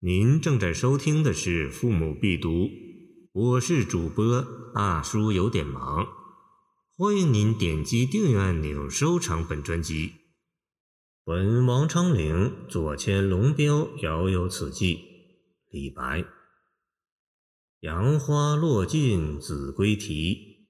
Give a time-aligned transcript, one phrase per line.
[0.00, 2.50] 您正在收听的是《父母必读》，
[3.32, 6.06] 我是主播大叔，有点忙。
[6.98, 10.12] 欢迎您点击订阅按钮，收藏本专辑。
[11.24, 14.98] 闻王昌龄左迁龙标，遥有此寄。
[15.70, 16.26] 李白。
[17.80, 20.66] 杨花落尽子规啼，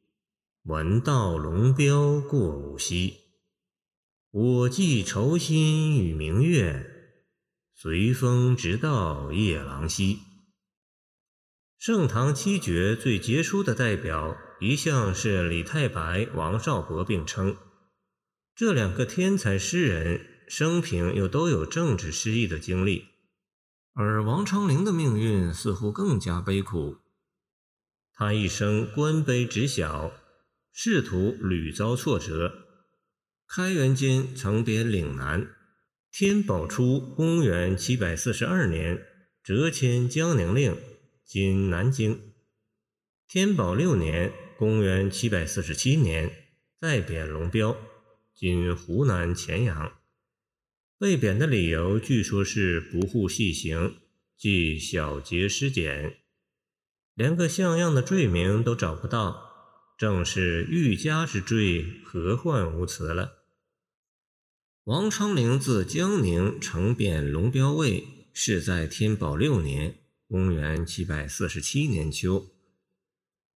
[0.62, 3.14] 闻道龙标过五溪。
[4.30, 6.92] 我寄愁心与明月。
[7.78, 10.20] 随风直到夜郎西。
[11.76, 17.54] 盛唐七绝最杰出的代表，一向是李太白、王少伯并称。
[18.54, 23.04] 这两个天才诗人生平又都有政治失意的经历，
[23.92, 26.96] 而王昌龄的命运似乎更加悲苦。
[28.14, 30.12] 他一生官卑职小，
[30.72, 32.54] 仕途屡遭挫折。
[33.46, 35.52] 开元间曾贬岭南。
[36.18, 39.04] 天宝初，公元七百四十二年，
[39.44, 40.74] 谪迁江宁令
[41.22, 42.32] （今南京）。
[43.28, 46.30] 天宝六年，公元七百四十七年，
[46.80, 47.76] 再贬龙标
[48.34, 49.92] （今湖南乾阳）。
[50.98, 53.96] 被贬的理由据说是不护细行，
[54.38, 56.16] 即小节失检，
[57.12, 59.50] 连个像样的罪名都找不到，
[59.98, 63.42] 正是欲加之罪，何患无辞了。
[64.86, 69.98] 王昌龄自江宁乘贬龙标尉，是在天宝六年
[70.30, 72.46] （公元747年）秋。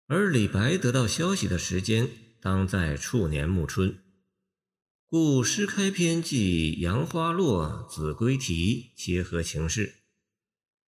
[0.08, 2.08] 而李白得到消息的时间，
[2.40, 3.96] 当在处年暮春，
[5.06, 10.00] 故诗开篇即“杨花落，子规啼”，切合情势。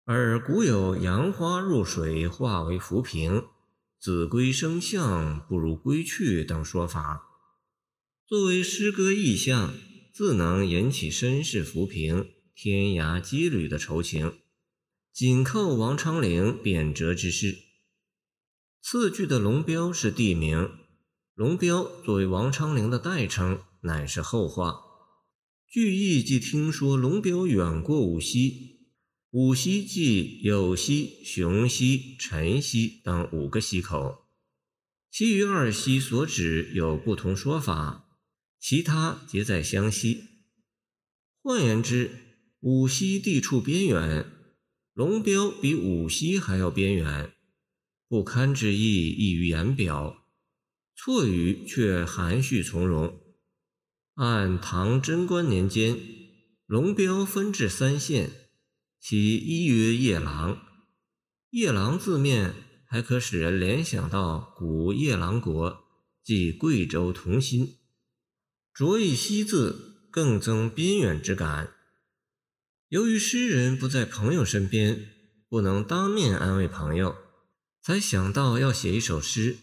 [0.05, 3.43] 而古有“杨花入水化为浮萍，
[3.99, 7.23] 子规声相不如归去”等说法，
[8.27, 9.73] 作为诗歌意象。
[10.17, 14.39] 自能引起身世浮萍、天涯羁旅的愁情，
[15.13, 17.59] 紧扣王昌龄贬谪之事。
[18.81, 20.71] 次句的龙标是地名，
[21.35, 24.81] 龙标作为王昌龄的代称，乃是后话。
[25.69, 28.87] 句意即听说龙标远过五溪，
[29.33, 34.25] 五溪即有溪、雄溪、陈溪等五个溪口，
[35.11, 38.05] 其余二溪所指有不同说法。
[38.69, 40.25] 其他皆在湘西。
[41.41, 42.11] 换言之，
[42.59, 44.27] 五溪地处边远，
[44.93, 47.33] 龙标比五溪还要边远，
[48.09, 50.25] 不堪之意溢于言表。
[50.97, 53.21] 错语却含蓄从容。
[54.15, 55.97] 按唐贞观年间，
[56.67, 58.33] 龙标分治三县，
[58.99, 60.61] 其一曰夜郎。
[61.51, 62.53] 夜郎字面
[62.89, 65.85] 还可使人联想到古夜郎国，
[66.25, 67.77] 即贵州同心。
[68.77, 71.73] 着以“西”字，更增边远之感。
[72.91, 75.09] 由于诗人不在朋友身边，
[75.49, 77.17] 不能当面安慰朋友，
[77.81, 79.57] 才想到要写一首诗。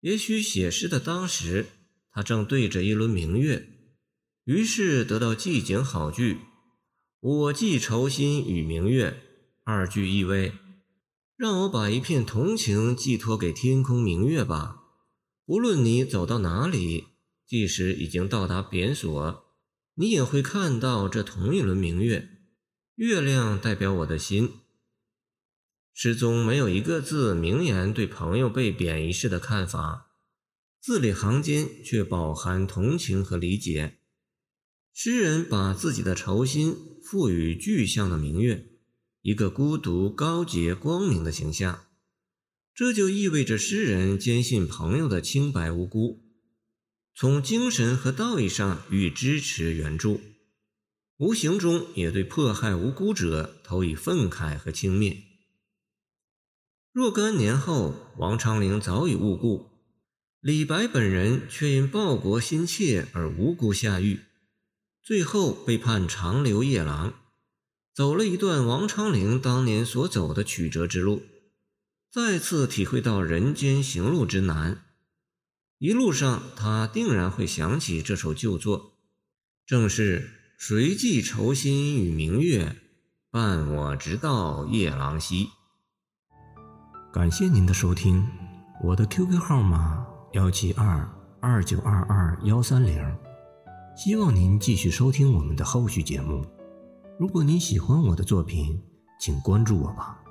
[0.00, 1.66] 也许写诗的当时，
[2.10, 3.64] 他正对着一轮明月，
[4.42, 6.40] 于是得到寄景好句
[7.20, 9.22] ：“我寄愁心与明月。”
[9.62, 10.52] 二句意味：
[11.36, 14.78] 让我把一片同情寄托给天空明月吧，
[15.44, 17.04] 无论你走到哪里。
[17.46, 19.44] 即使已经到达贬所，
[19.94, 22.28] 你也会看到这同一轮明月。
[22.96, 24.50] 月亮代表我的心。
[25.94, 30.12] 诗中没有一个字明言对朋友被贬一事的看法，
[30.80, 33.98] 字里行间却饱含同情和理解。
[34.92, 36.74] 诗人把自己的愁心
[37.04, 38.66] 赋予具象的明月，
[39.22, 41.84] 一个孤独、高洁、光明的形象。
[42.74, 46.25] 这就意味着诗人坚信朋友的清白无辜。
[47.18, 50.20] 从精神和道义上予以支持援助，
[51.16, 55.22] 无形中也对迫害无辜者投以愤慨和轻蔑。
[56.92, 59.70] 若干年后，王昌龄早已误故，
[60.40, 64.20] 李白本人却因报国心切而无辜下狱，
[65.02, 67.14] 最后被判长流夜郎，
[67.94, 71.22] 走了一段王昌龄当年所走的曲折之路，
[72.12, 74.82] 再次体会到人间行路之难。
[75.78, 78.94] 一路上，他定然会想起这首旧作，
[79.66, 82.76] 正是“谁寄愁心与明月，
[83.30, 85.50] 伴我直到夜郎西”。
[87.12, 88.26] 感谢您的收听，
[88.82, 91.06] 我的 QQ 号码幺七二
[91.40, 92.98] 二九二二幺三零，
[93.94, 96.42] 希望您继续收听我们的后续节目。
[97.18, 98.82] 如果您喜欢我的作品，
[99.20, 100.25] 请关注我吧。